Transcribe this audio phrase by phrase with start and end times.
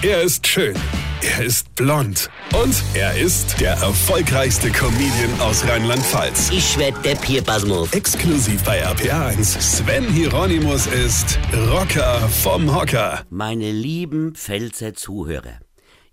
[0.00, 0.76] Er ist schön.
[1.22, 2.30] Er ist blond.
[2.54, 6.50] Und er ist der erfolgreichste Comedian aus Rheinland-Pfalz.
[6.52, 7.92] Ich werd der Pierpasmus.
[7.92, 9.60] Exklusiv bei RPA1.
[9.60, 11.40] Sven Hieronymus ist
[11.72, 13.26] Rocker vom Hocker.
[13.28, 15.58] Meine lieben Pfälzer Zuhörer,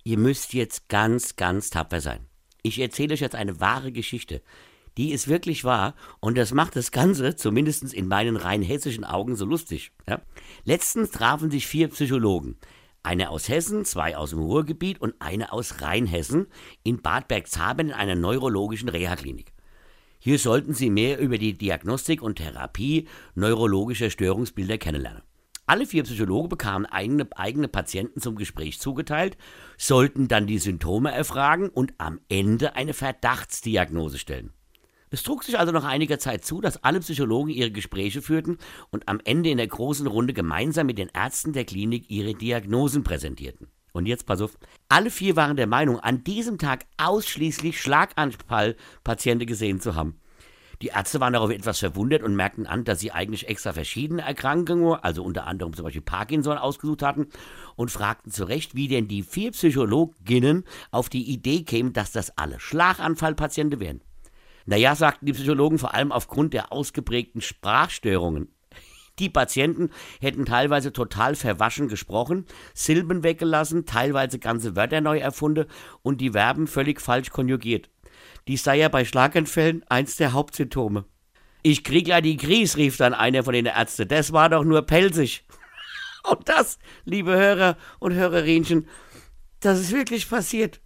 [0.04, 2.26] ihr müsst jetzt ganz, ganz tapfer sein.
[2.64, 4.42] Ich erzähle euch jetzt eine wahre Geschichte.
[4.98, 9.36] Die ist wirklich wahr und das macht das Ganze, zumindest in meinen rein hessischen Augen,
[9.36, 9.92] so lustig.
[10.10, 10.24] Ja?
[10.64, 12.58] Letztens trafen sich vier Psychologen.
[13.06, 16.48] Eine aus Hessen, zwei aus dem Ruhrgebiet und eine aus Rheinhessen
[16.82, 19.54] in Bad Bergzabern in einer neurologischen Reha-Klinik.
[20.18, 25.22] Hier sollten sie mehr über die Diagnostik und Therapie neurologischer Störungsbilder kennenlernen.
[25.68, 29.38] Alle vier Psychologen bekamen eigene, eigene Patienten zum Gespräch zugeteilt,
[29.78, 34.52] sollten dann die Symptome erfragen und am Ende eine Verdachtsdiagnose stellen.
[35.12, 38.58] Es trug sich also nach einiger Zeit zu, dass alle Psychologen ihre Gespräche führten
[38.90, 43.04] und am Ende in der großen Runde gemeinsam mit den Ärzten der Klinik ihre Diagnosen
[43.04, 43.68] präsentierten.
[43.94, 44.58] Und jetzt pass auf,
[44.90, 50.20] alle vier waren der Meinung, an diesem Tag ausschließlich Schlaganfallpatienten gesehen zu haben.
[50.82, 55.00] Die Ärzte waren darauf etwas verwundert und merkten an, dass sie eigentlich extra verschiedene Erkrankungen,
[55.02, 57.28] also unter anderem zum Beispiel Parkinson, ausgesucht hatten
[57.76, 62.38] und fragten zu Recht, wie denn die vier Psychologinnen auf die Idee kämen, dass das
[62.38, 64.02] alle Schlaganfallpatienten wären.
[64.66, 68.50] Naja, sagten die Psychologen, vor allem aufgrund der ausgeprägten Sprachstörungen.
[69.20, 75.68] Die Patienten hätten teilweise total verwaschen gesprochen, Silben weggelassen, teilweise ganze Wörter neu erfunden
[76.02, 77.90] und die Verben völlig falsch konjugiert.
[78.48, 81.06] Dies sei ja bei Schlaganfällen eins der Hauptsymptome.
[81.64, 84.08] Ich krieg ja die Krise, rief dann einer von den Ärzten.
[84.08, 85.46] Das war doch nur pelzig.
[86.30, 88.88] Und das, liebe Hörer und Hörerinchen,
[89.60, 90.82] das ist wirklich passiert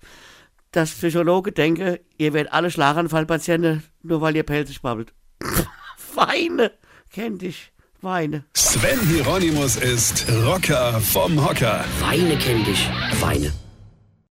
[0.72, 5.14] dass Psychologe denke, ihr werdet alle Schlaganfallpatienten, nur weil ihr pelzig babbelt.
[6.16, 6.72] Weine,
[7.11, 8.45] kenn dich, Weine.
[8.53, 11.84] Sven Hieronymus ist Rocker vom Hocker.
[12.00, 12.89] Weine kenn dich,
[13.20, 13.52] Weine.